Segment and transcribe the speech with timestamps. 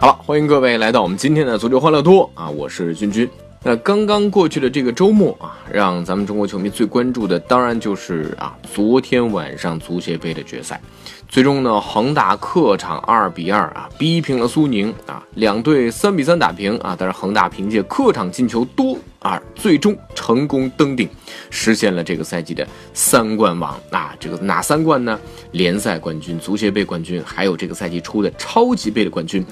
[0.00, 2.48] 好了，欢迎各位来到我们今天的足球欢乐多啊！
[2.48, 3.28] 我是君君。
[3.64, 10.80] 那刚刚过去的这个周末啊，让咱们中国球迷最关注的，当然就是啊，昨天晚上足协杯的决赛。
[11.28, 16.96] 最终呢，恒大客场二比二啊，逼平了苏宁啊，两队三比三打平啊。
[16.98, 21.06] 但是恒大凭借客场进球多啊，最终成功登顶，
[21.50, 24.14] 实现了这个赛季的三冠王啊。
[24.18, 25.18] 这个哪三冠呢？
[25.50, 29.44] 联赛冠军、足协杯冠军，还有这个赛季出的超级杯的冠军。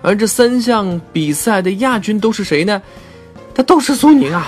[0.00, 2.80] 而这三项比赛的亚军都是谁呢？
[3.58, 4.46] 他都是苏宁啊。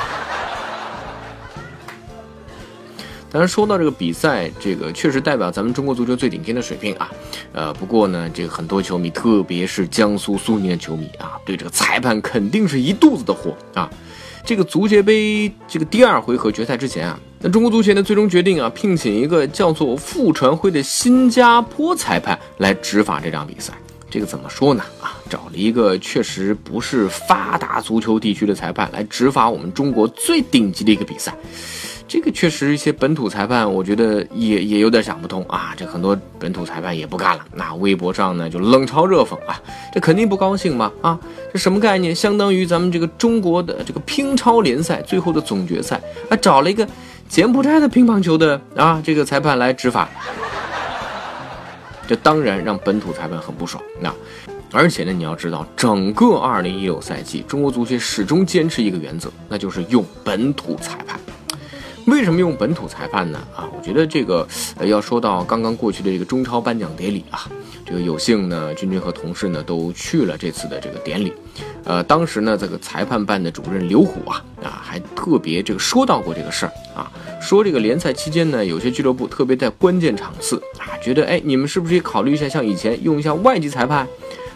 [3.28, 7.10] 当然，说到这个比赛，这个确实代表咱们中国足球最顶尖的水平啊。
[7.52, 13.90] 呃，不过呢，这个很多球迷，特别是江苏苏宁的球迷啊，对这个裁判肯定是一肚子的火啊。
[14.44, 23.72] 这个足协杯这个第二回合决赛之前啊，那中国足协呢最终决定啊，聘请一个叫做傅传辉的新加坡裁判来执法这场比赛。
[24.08, 24.84] 这个怎么说呢？
[25.30, 31.32] 找了一个确实不是发达足球地区的裁判来执法我们中国最顶级的一个比赛，
[32.08, 35.72] 这个确实一些本土裁判，我觉得也也有点想不通啊。
[35.76, 39.62] 这很多本土裁判也不干了，那微博上呢就冷嘲热讽啊，
[39.94, 41.18] 这肯定不高兴嘛啊，
[41.52, 42.12] 这什么概念？
[42.12, 46.84] 相当于咱们这个中国的这个乒超联赛最后的总决赛啊，找了一个
[47.28, 50.08] 柬埔寨的乒乓球的啊这个裁判来执法。
[52.08, 53.80] 这当然让本土裁判很不爽。
[54.00, 54.12] 那，
[54.72, 61.18] 而且呢，你要知道，整个二零一六赛季，中国足协始终坚持一个原则，那就是用本土裁判。
[62.06, 63.38] 为什么用本土裁判呢？
[63.54, 64.46] 啊，我觉得这个
[64.84, 67.48] 要说到刚刚过去的这个中超颁奖典礼啊，
[67.84, 71.32] 这个有幸呢，君君和同事呢都去了这次的这个典礼。
[71.84, 77.10] 呃，当时呢，这个裁判办的主任刘虎啊啊，还特别这个说到过这个事儿啊。
[77.40, 84.06] 说这个联赛期间呢，有些俱乐部特别在关键场次啊，觉得哎，你们是不是也考虑一下，像以前用一下外籍裁判？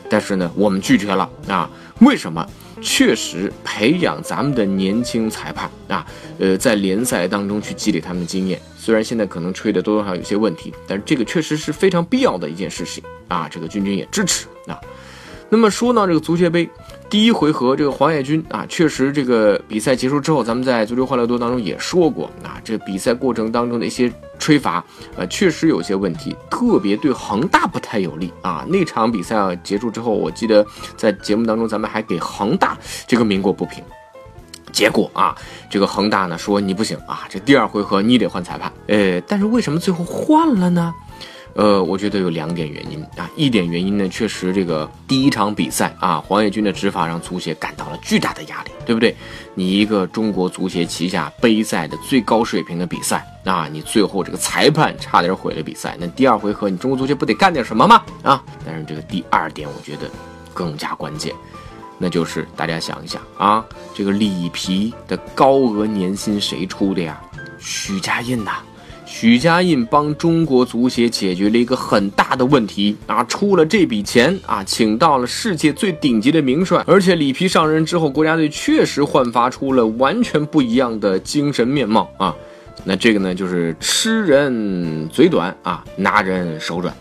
[0.08, 1.70] 但是呢，我们拒绝了啊。
[2.00, 2.46] 为什么？
[2.82, 6.04] 确实培养咱们的年轻裁判啊，
[6.38, 8.60] 呃，在联赛当中去积累他们的经验。
[8.76, 13.48] 虽然现在可能吹的多多少少有些问题，但是这个确实是非常必要的一件事情啊。
[13.50, 14.78] 这个君君也支持啊。
[15.48, 16.68] 那么说到这个足协杯。
[17.14, 24.84] 第一回合，这个黄野军啊，确实这个比赛结束之后，咱们在足球欢乐多当中也说过啊，这比赛过程当中的一些吹罚，
[25.16, 28.66] 呃，确实有些问题，特别对恒大不太有利啊。
[28.68, 30.66] 那场比赛结束之后，我记得
[30.96, 32.76] 在节目当中咱们还给恒大
[33.06, 33.84] 这个鸣过不平，
[34.72, 35.36] 结果啊，
[35.70, 40.92] 这个恒大呢说你不行啊，这第二回合你得换裁判，呃，但是为什么最后换了呢？
[41.54, 43.30] 呃，我觉得有两点原因啊。
[43.36, 49.14] 一点原因呢，确实这个第一场比赛啊，黄野军的执法让足协感到了巨大的压力，对不对？
[49.54, 58.02] 你一个中国足协旗下杯赛的最高水平的比赛啊，你最后这个裁判差点毁了比赛，那第二回合你中国足协不得干点什么吗？
[58.22, 58.42] 啊！
[58.66, 60.10] 但是这个第二点我觉得
[60.52, 61.32] 更加关键，
[61.98, 67.20] 那就是大家想一想啊，这个里皮的高额年薪谁出的呀？
[67.60, 68.56] 许家印呐。
[69.16, 82.34] 许家印帮中国足协解决了一个很大的问题啊，出了这笔钱啊，请到了世界最顶级的名帅，而且里皮上任之后，国家队确实焕发出了完全不一样的精神面貌啊。
[82.82, 86.92] 那这个呢，就是吃人嘴短啊，拿人手软，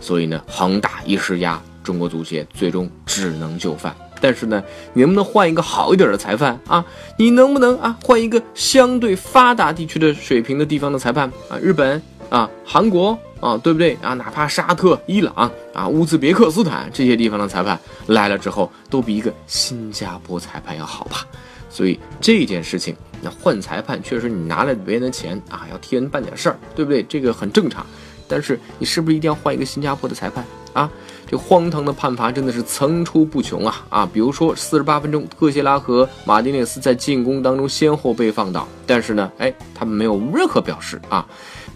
[0.00, 3.92] 所以呢，恒大一施压，中国足协最终只能就范。
[4.20, 4.62] 但是呢，
[4.92, 6.84] 你能不能换一个好一点的裁判啊？
[7.18, 11.58] 你能不能啊换一个相对发达地区的水平的地方的裁判啊？
[11.58, 14.14] 日本啊，韩国啊，对不对啊？
[14.14, 17.76] 哪怕沙特、伊朗啊、乌兹别克斯坦这些地方的裁判
[18.06, 21.26] 来了之后，都比一个新加坡裁判要好吧？
[21.68, 27.02] 所以这件事情，那换裁判确实你拿了别人的钱啊，要替人办点事儿，对不对？
[27.04, 27.84] 这个很正常。
[28.28, 30.90] 但是你是不是一定要换一个新加坡的裁判啊？
[31.26, 34.10] 这荒唐的判罚真的是层出不穷啊啊！
[34.12, 41.24] 比如说四十八分钟，特谢拉和马丁内斯在进攻当中先后被放倒，但是呢，哎，他们没有任何表示啊。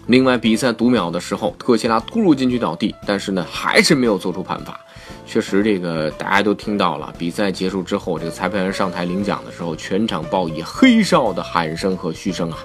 [0.07, 4.77] 另外，比赛读秒的时候，特谢拉突入禁区倒地，但是呢，还是没有做出判罚。
[5.25, 7.13] 确实这个大家都听到了。
[7.17, 12.57] 比赛结束之后，这个裁判员上台领奖的时候，全场报以黑哨的喊声和嘘声啊。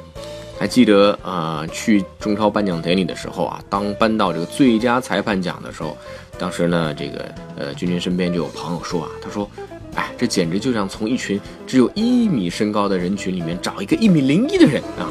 [0.60, 5.96] 还记得啊，去中超颁奖典礼的时候啊，当颁到这个最佳裁判奖的时候，
[6.38, 9.50] 当时呢，这个呃，君君身边就有朋友说啊，他说，
[9.94, 15.08] 哎，这简直就像从一群只有一米身高的人群里面找一个一米零一的人啊。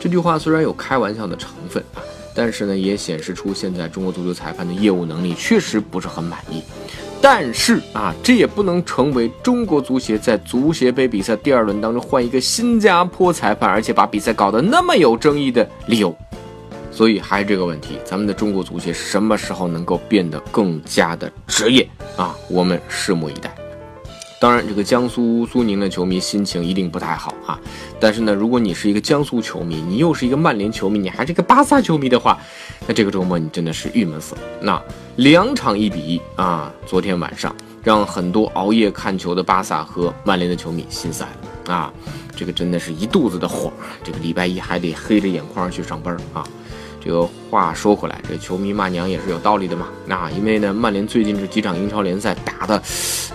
[0.00, 2.02] 这句话虽然有开玩笑的成分啊，
[2.34, 6.60] 但是呢，也显示出现在中国足球裁判的业务能力确实不是很满意。
[7.28, 16.16] 但是啊，这也不能成为中国足协在足协杯比赛第二轮当中换一个新加坡裁判，而且把比赛搞得那么有争议的理由。
[16.92, 22.32] 所以还是这个问题，咱们的中国足协什么时候能够变得更加的职业啊？
[22.48, 23.52] 我们拭目以待。
[24.38, 27.58] 当然，这个江苏苏宁的球迷心情一定不太好啊。
[27.98, 32.38] 但是呢，如果你是一个江苏球迷，你又是一个曼联球迷，你还是一个巴萨球迷的话，
[32.86, 34.40] 那这个周末你真的是郁闷死了。
[34.60, 34.80] 那
[35.16, 41.24] 两场一比一啊，昨天晚上让很多熬夜看球的巴萨和曼联的球迷心塞
[41.66, 41.92] 了啊。
[42.36, 43.72] 这个真的是一肚子的火，
[44.04, 46.46] 这个礼拜一还得黑着眼眶去上班啊。
[47.00, 49.88] 这个话说回来，这球迷骂娘也是有道理的嘛。
[50.04, 52.82] 那因为呢，曼联最近这几场英超联赛打的，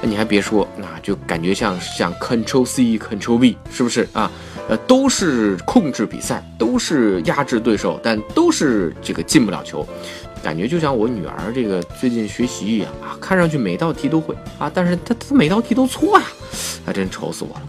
[0.03, 4.29] 你还别说，那就感觉像像 Control C Control V，是不是啊？
[4.69, 9.85] 呃，都是控制比赛，都是压制对手，但都是这个进不了球，
[10.43, 16.25] 感觉就像我女儿这个最近学习一样啊，看上去每道题都会啊，但是她她每道题都错呀，
[16.85, 17.61] 还真愁死我了。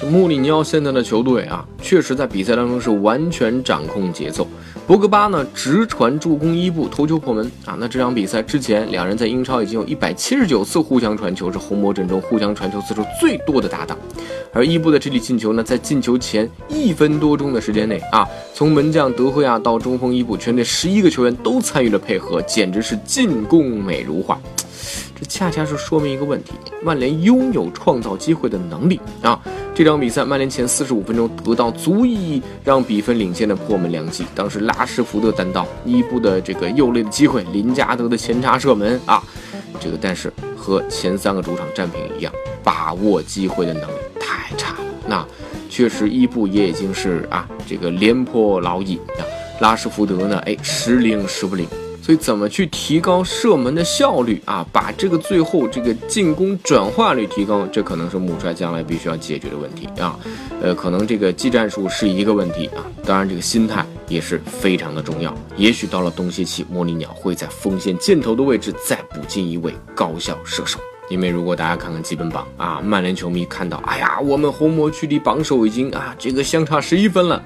[0.00, 4.46] 这穆里尼奥现在的球队啊，确实在比赛当中是完全掌控节奏。
[4.86, 7.76] 博格巴呢直传助攻伊布头球破门啊！
[7.80, 13.98] 那这场比赛之前，两人在英超已经有一百七十九次互相传球，是红魔阵中互相传球次数最多的搭档。
[14.56, 24.40] 而伊布的这粒进球呢，在进球前一分多钟的时间内啊，从门将德赫亚到中锋伊布，全队十一个球员都参与了配合，简直是进攻美如画。
[25.14, 29.38] 这恰恰是说明一个问题：曼联拥有创造机会的能力啊！
[29.74, 34.24] 这场比赛，曼联前四十五分钟得到足以让比分领先的破门良机。
[34.34, 39.22] 当时拉什福德单刀，伊布的这个右肋的机会，林加德的前插射门啊！
[39.78, 42.32] 这个但是和前三个主场战平一样，
[42.64, 44.05] 把握机会的能力。
[45.08, 45.26] 那
[45.68, 49.22] 确实，伊布也已经是啊，这个廉颇老矣啊。
[49.60, 51.66] 拉什福德呢，哎，时灵时不灵。
[52.02, 54.64] 所以怎么去提高射门的效率啊？
[54.70, 60.16] 把这个最后这个进攻转化率提高，这可能是穆帅将来必须要解决的问题啊。
[60.62, 65.34] 呃，可能这个技战术是一个问题啊，当然这个心态也是非常的重要。
[65.56, 70.78] 也许到了冬歇期，莫里鸟会在锋线箭头的位置再补进一位高效射手。
[71.08, 77.42] 因为如果大家看看积分榜啊，曼联球迷看到，哎呀，我们红魔距离榜首已经啊这个相差十一分了。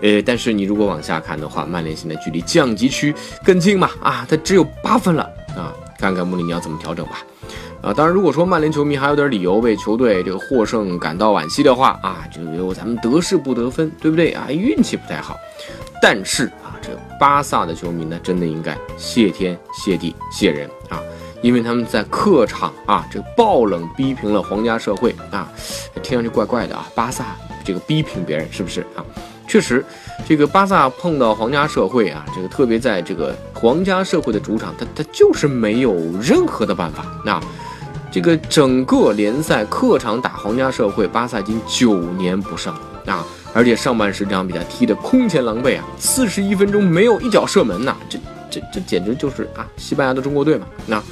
[0.00, 3.88] 呃，但是你如果往下看的话，曼联现在距离降级区更近嘛？
[4.02, 5.22] 啊，它只有八分了
[5.56, 5.72] 啊！
[5.96, 7.24] 看看穆里尼奥怎么调整吧。
[7.80, 14.48] 啊，当然，如果说曼联球迷还有点理由为球队这个获胜感到惋惜的话啊，就因为咱们得势不得分，对不对啊？
[14.50, 15.36] 运气不太好。
[16.00, 16.90] 但是啊，这
[17.20, 21.00] 巴萨的球迷呢，真的应该谢天谢地谢人啊，
[21.42, 25.50] 因为他们在客场啊，这个爆冷逼平了皇家社会啊，
[26.02, 29.04] 听上去怪怪的啊，巴萨这个逼平别人是不是啊？
[29.48, 29.84] 确实，
[30.26, 37.04] 这个巴萨碰到皇家社会啊，这个特别在这个皇家社会的主场，他他就是没有任何的办法。
[37.24, 37.38] 那
[38.10, 42.72] 这个整个联赛客场打皇家社会，巴萨已经九年不胜
[43.04, 48.18] 啊，而且上半时这场比赛踢得空前狼狈啊，四十一分钟没有一脚射门呐，这
[48.48, 51.02] 这这简直就是啊，西班牙的中国队嘛，那。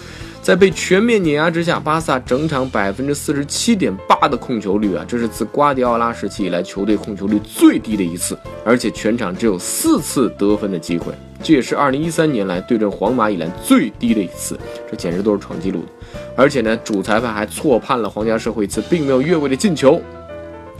[0.43, 14.59] 在被全面碾压之下，巴萨整场百分之四十七点八的控球率啊，这是自瓜迪奥拉时期以来球队控球率最低的一次，而且全场只有四次得分的机会，这也是二零一三年来对阵皇马以来最低的一次，
[14.91, 15.89] 这简直都是创纪录的。
[16.35, 20.01] 而且呢，主裁判还错判了皇家社会一次并没有越位的进球，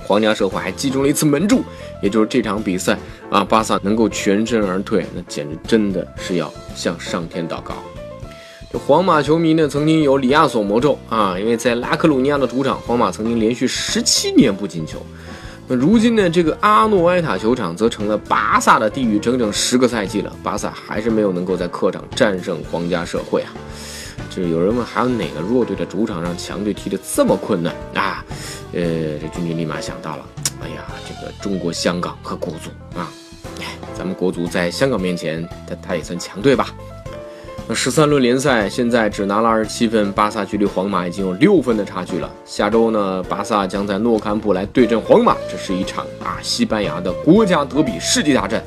[0.07, 1.63] 皇家社会还击中了一次门柱，
[2.03, 2.99] 也就是这场比赛
[3.31, 7.75] 啊，巴萨能够全身而退，那简直真的是要向上天祷告。
[8.73, 15.05] 这皇马球迷呢，曾经有里亚索魔咒啊，因为在拉克鲁尼亚的主场，皇马曾经连续十七年不进球。
[15.67, 23.51] 那如今呢，这个阿诺埃塔球场则成了巴萨的地狱，整整十个赛季了，巴萨还是没有能够在客场战胜皇家社会啊。
[24.31, 28.25] 就是有人问，还有哪个弱队的主场让强队踢得这么困难啊？
[28.73, 30.25] 呃，这军军立马想到了，
[30.63, 33.11] 哎呀，这个中国香港和国足啊，
[33.59, 33.65] 哎，
[33.99, 36.73] 咱们国足在香港面前，他他也算强队吧。
[37.75, 42.29] 十三轮联赛现在只拿了二十七分，巴萨距离皇马已经有六分的差距了。
[42.45, 48.63] 下周呢，巴萨将在诺坎普来对阵皇马，这是一场啊西班牙的国家德比世纪大战，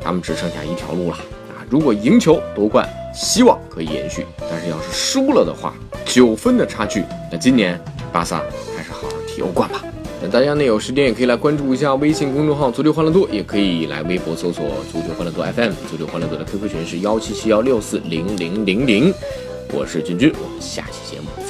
[0.00, 1.16] 他们只剩下一条路了
[1.48, 1.60] 啊！
[1.68, 5.74] 如果赢球夺冠，希望可以延续；但是要是输了的话，
[6.06, 7.78] 九分的差距，那今年
[8.10, 8.38] 巴萨
[8.76, 9.82] 还是好好踢欧冠吧。
[10.30, 15.72] 大家呢有时间也可以来关注一下微信公众号“足球欢乐多”，也可以来微博搜索“足球欢乐多 FM”。
[15.88, 19.12] 足球欢乐多的 QQ 群是幺七七幺六四零零零零。
[19.72, 21.45] 我是君君，我们下期节目。